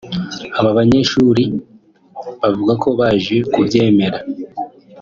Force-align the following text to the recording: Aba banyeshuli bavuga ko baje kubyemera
Aba 0.59 0.77
banyeshuli 0.77 1.43
bavuga 2.41 2.73
ko 2.81 2.89
baje 2.99 3.37
kubyemera 3.51 4.17